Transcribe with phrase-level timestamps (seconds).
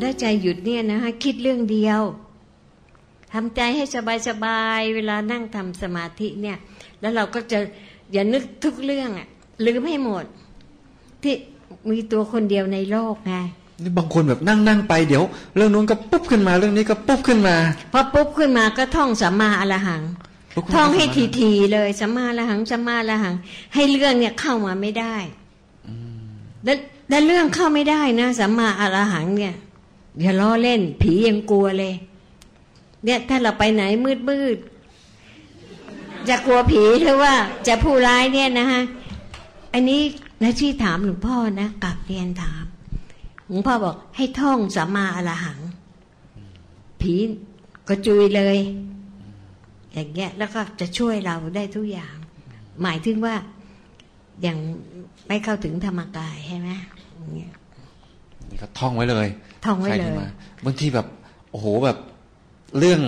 [0.00, 2.00] ได้ใจหยุดเนี่ยนะฮะคิดเรื่องเดียว
[3.32, 3.84] ทำใจให้
[4.28, 6.56] สบายๆเวลานั่งทำสมาธิเนี่ย
[7.00, 7.58] แล้วเราก็จะ
[8.12, 9.28] อย่านึกทุกเรื่องอะ
[9.66, 10.24] ลืมให้หมด
[11.22, 11.34] ที่
[11.90, 13.34] มีตัวคนเดียวในโลกไง
[13.82, 15.22] นี่บางคนแบบนั่งนั่งไปเดี๋ยว
[15.56, 17.56] เรื่องนู้นก็ปุ๊บขึ้นมา เรื่องนี้ก็ปุ๊บขึ้นมา
[17.92, 20.02] พอปุ๊บขึ้นมาก็ท่องสัมมาอรหัง
[20.54, 23.34] ปุ๊บขึ้นมาท่องให้สัมมาอรหังทีๆเลยสัมมาอรหังสัมมาอรหัง
[23.74, 25.16] ให้เรื่องเนี่ยเข้ามาไม่ได้
[26.64, 26.76] แล้ว
[27.08, 29.54] แล้วเรื่องเข้าไม่ได้นะสัมมาอรหังเนี่ย
[30.20, 31.94] อย่าล้อเล่น ผียังกลัวเลย
[33.04, 34.56] เนี่ยถ้าเราไปไหนมืดมืด
[36.28, 37.34] จะกลัวผีหรือว่า
[37.66, 38.82] จะผู้ร้ายเนี่ยนะฮะ
[39.74, 40.00] อันนี้
[40.42, 42.64] นะที่ถามหลวงพ่อนะกลับเรียนถาม
[43.46, 45.60] หลวงพ่อบอกให้ท่องสัมมาอรหัง
[47.00, 47.14] ผี
[47.88, 48.58] ก็จุยเลย
[49.92, 52.14] อย่างเงี้ยแล้วก็จะช่วยเราได้ทุกอย่าง
[52.82, 53.34] หมายถึงว่า
[54.42, 54.58] อย่าง
[55.28, 56.68] ไม่เข้าถึงธรรมกายใช่ไหม
[58.50, 59.28] นี่ก็ท่องไว้เลย
[59.64, 60.28] ท่องไว้ใครเลยที่มา
[60.64, 61.06] บางทีแบบ
[61.50, 61.98] โอ้โหแบบ
[62.78, 63.00] เรื่อง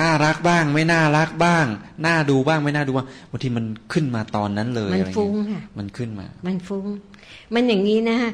[0.00, 1.66] น่ารักบ้าง ไม่น่ารักบ้าง
[2.06, 6.86] น่าดูบ้างไม่น่าดูบ้างบางทีมันขึ้นมาตอนนั้นเลยมันอะไรเงี้ยฟุ้งค่ะมันขึ้นมา มันฟุ้ง
[7.54, 8.32] มันอย่างนี้นะฮะ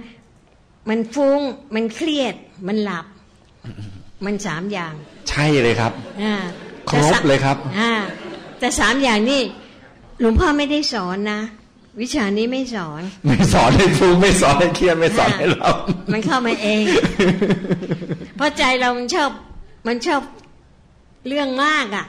[0.89, 1.39] มันฟุ้ง
[1.75, 2.35] มันเครียด
[2.69, 3.07] มันหลับ
[4.27, 4.95] มันสามอย่าง
[5.31, 6.35] ใช่เลยครับอ่า
[6.91, 7.93] ครบแต่สะเลยครับอ่า
[8.59, 9.41] แต่สามอย่างนี่
[10.21, 11.41] หลวงพ่อไม่ได้สอนนะ
[12.01, 15.71] วิชานี้ไม่สอน ไม่สอนให้ฟุ้งไม่สอนให้เครียดไม่สอนให้เรา
[16.13, 16.83] มันเข้ามาเอง
[18.37, 19.31] เพราะใจเรามันชอบ
[19.87, 20.23] มันชอบ
[21.29, 22.07] เรื่องมากอะ่ะ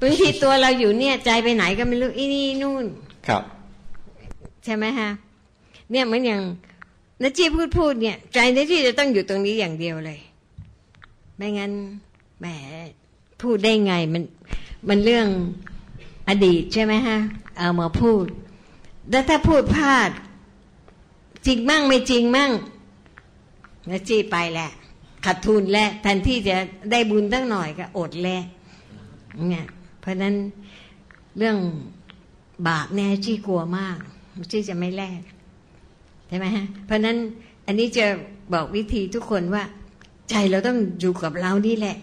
[0.00, 2.84] บางทีตัวเราอยู่เนี่ย ใจไปไหนก็ไม่รู้อีนี่นู่น
[3.28, 3.42] ครับ
[4.64, 5.10] ใช่ไหมฮะ
[5.90, 6.42] เนี่ยเหมือนอย่าง
[7.22, 10.18] นัจีพูดพูดเนี่ย ใจนัจีจะต้องอยู่ตรงนี้อย่างเดียวเลย
[11.36, 11.72] ไม่งั้น
[12.40, 12.46] แหม
[13.42, 14.22] พูดได้ไงมัน
[14.88, 15.26] มันเรื่อง
[16.28, 17.18] อดีตใช่ไหมฮะ
[17.56, 18.26] เอามาพูด
[19.10, 20.10] แล้วถ้าพูดพลาด
[21.46, 22.50] จริงมั่งไม่จริงมั่ง
[23.90, 24.70] นัจีไปแหละ
[25.24, 26.56] ขาดทุนแล้วแทนที่จะ
[26.90, 28.42] ได้บุญตั้งหน่อยก็อดแล้ว
[29.48, 29.66] เนี่ย
[30.00, 30.34] เพราะนั้น
[31.38, 31.56] เรื่อง
[32.68, 33.98] บาปเนี่ยจี้กลัวมาก
[34.50, 35.20] จี้จะไม่แลก
[36.28, 37.16] ใช่ไหมฮะเพราะนั้น
[37.66, 38.06] อันนี้จะ
[38.52, 39.64] บอกวิธีทุกคนว่า
[40.30, 41.96] ใจเราต้องอยู่กับเรานี่แหละ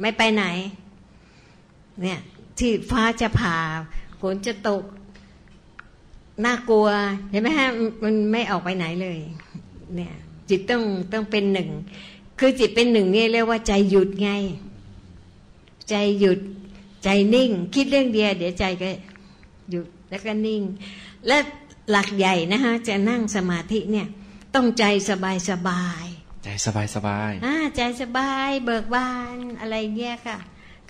[0.00, 0.44] ไม่ไปไหน
[2.02, 2.20] เนี่ย
[2.58, 3.56] ที่ฟ้าจะผ่า
[4.20, 4.82] ฝนจะตก
[6.44, 6.88] น่ากลัว
[7.30, 7.68] เห็นไหมฮะ
[8.04, 9.18] มันไม่ออกไปไหนเลย
[9.94, 10.14] เนี่ย
[10.48, 10.82] จิตต้อง
[11.12, 11.68] ต้องเป็นหนึ่ง
[12.38, 14.30] คือจิตเป็นหนึ่งเนี่ยเรียกว่าใจหยุดไง
[15.88, 16.38] ใจหยุด
[17.04, 18.88] ใจนิ่ง คิดเรื่องเดียวเดี๋ยวใจก็
[19.70, 20.62] หยุดแล้วก็นิ่ง
[21.26, 21.36] และ
[21.90, 24.06] หลักใหญ่นะฮะจะนั่งสมาธิเนี่ย
[24.54, 26.04] ต้องใจสบายสบาย
[26.44, 30.38] ใจสบายสบายอ่าใจสบายเบิกบานอะไรเงี้ยค่ะ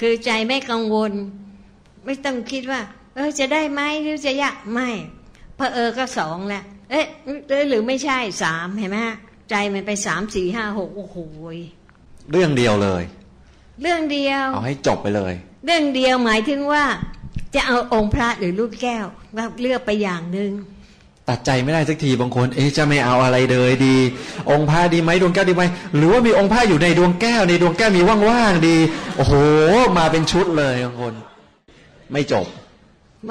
[0.01, 1.13] คือใจไม่กังวล
[2.05, 2.81] ไม่ต้องคิดว่า
[3.15, 4.89] เออจะได้ไหมหรือจะยากไม่
[5.59, 7.07] เพอเออก็สองแหละเอ๊ะ
[7.49, 9.17] เอ๊ะหรือไม่ใช่สามเห็นไหมฮะ
[9.51, 11.17] ใจมันไปสามสี่ห้าหกโอ้โห
[11.55, 11.59] ย
[12.33, 13.03] เรื่องเดียวเลย
[13.83, 15.33] เรื่องเดียว เอาให้จบไปเลย
[15.65, 16.85] เรื่องเดียวหมายถึงว่า
[17.55, 20.51] จะเอาองค์พระหรือลูกแก้วว่าเลือกไปอย่างหนึ่ง
[21.29, 23.97] ตัดใจไม่ได้สักทีบางคน เอ๊ะจะไม่เอาอะไรเลยดี
[24.51, 25.65] องค์พระดีไหมดวงแก้วดีไหม
[25.97, 28.77] หรือว่ามีองค์พระอยู่ในดวงแก้ว ในดวงแก้วมีว่างๆดี
[29.17, 29.33] โอ้โห
[29.99, 31.15] มาเป็นชุดเลยบางคน
[32.13, 32.68] ไม่จบไม่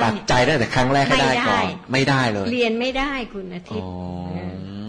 [0.03, 4.37] ตัดใจได้แต่ครั้งแรกให้ได้ก่อนไม่ได้ไม่ได้เลย เรียนไม่ได้คุณอาทิตย์อ๋อ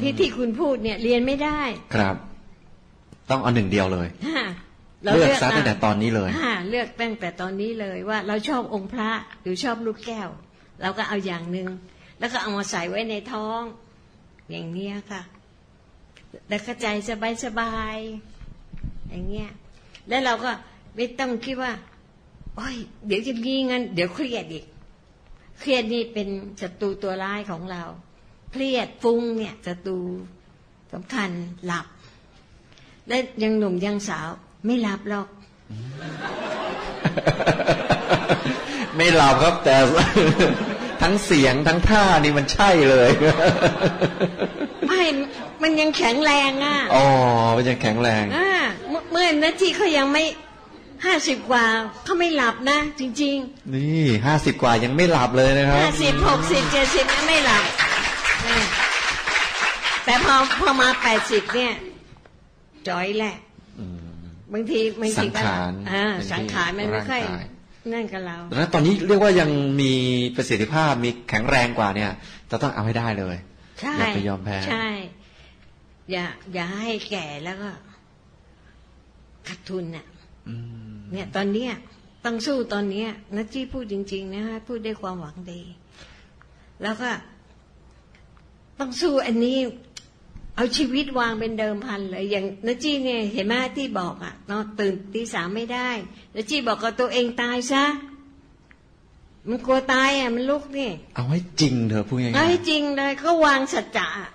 [0.01, 1.61] ที่ที่คุณพูดเนี่ยเรียนไม่ได้
[1.95, 2.17] ครับ
[3.31, 4.47] ต้องเอาหนึ่งเดียวเลยฮะ
[5.15, 9.11] เลือกซะตั้งแต่ตอนนี้เลยฮะเลือกตั้งแต่ตอนนี้เลยว่า เราชอบองค์พระ
[9.43, 10.29] หรือชอบลูกแก้ว
[10.83, 11.69] เราก็เอาอย่างหนึ่ง
[12.19, 13.61] แล้วก็เอามาใส่ไว้ในท้อง
[14.51, 15.23] อย่างเนี้ยค่ะ
[16.49, 19.51] แล้วก็ใจสบายสบายๆอย่างเงี้ย
[20.09, 20.51] แล้วเราก็
[20.95, 21.73] ไม่ต้องคิดว่า
[22.57, 22.77] โอ้ย
[23.07, 24.65] เดี๋ยวจะงี้งั้นเดี๋ยวเครียดอีก
[25.61, 26.29] เครียดนี่เป็น
[26.61, 27.83] ศัตรูตัวร้ายของเรา
[28.53, 29.99] เครียดฟุ้งเนี่ยศัตรู
[30.93, 31.31] สำคัญ
[31.67, 31.87] หลับ
[33.09, 34.29] และยังหนุ่มยังสาว
[34.65, 35.29] ไม่หลับหรอก
[38.97, 39.77] ไม่หลับครับแต่
[41.03, 43.11] ทั้งเสียงทั้งท่านี่มันใช่เลย
[44.89, 45.03] ไม่
[45.63, 47.05] มันยังแข็งแรงอะอ๋อ
[47.57, 48.51] มันจะแข็งแรงอ่า
[48.91, 50.25] เมื่อเมื่อนาทีเขายังไม่
[51.05, 51.65] ห้าสิบกว่า
[52.05, 53.37] เขาไม่หลับนะ จริง
[53.75, 57.65] นี่ห้าสิบกว่ายังไม่หลับเลยนะๆครับห้าสิบหกสิบเจ็ดสิบยังไม่หลับ
[58.47, 58.59] อ่า
[60.05, 61.73] แต่พอพอมาแปดสิบเนี่ย
[62.89, 63.37] จอยแหละ
[63.79, 63.99] อืม
[64.53, 67.47] บางทีบางทีก็สังขารอ่าบางทีสังขารมันไม่ค่อยร่างกาย
[67.93, 69.93] นั่นกับเราดังนั้นตอนนี้เรียกว่ายังมี
[70.37, 72.11] ประสิทธิภาพมีแข็งแรงกว่าเนี่ย
[72.51, 73.37] จะต้องเอาให้ได้เลย
[73.81, 74.89] ใช่อย่าไปยอมแพ้ใช่
[76.11, 76.25] อย่า
[76.55, 77.71] อย่าให้แก่แล้วก็
[79.49, 80.18] ขาดทุนน่ะอืม
[81.13, 81.73] เนี่ยตอนเนี้ย
[82.25, 85.63] ต้องสู้ตอนเนี้ยนัทจี้พูดจริง ๆ นะฮะพูดด้วยความหวังดี
[86.83, 87.11] แล้วก็
[88.79, 89.59] ต้องสู้อันนี้
[90.57, 95.91] เอาชีวิตวางเป็นเดิมพันเลย อย่างนจี้เนี่ยเห็นไหมที่บอกอะนอนตื่นตีสามไม่ได้
[96.35, 97.85] นจี้บอกกับตัวเองตายซะ
[99.49, 104.31] มันกลัวตายอะมันลุกนี่เอาให้จริงเถอะพูดง่ายเอาให้จริงเลยเขาวางสัจจะอะ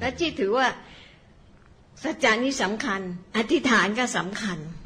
[0.00, 0.66] แล้วจี้ถือว่า
[2.02, 3.00] สัจจะนี่สำคัญ
[3.36, 4.85] อธิษฐานก็สำคัญๆ